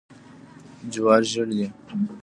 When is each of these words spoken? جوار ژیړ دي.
جوار 0.91 1.21
ژیړ 1.31 1.47
دي. 1.57 1.67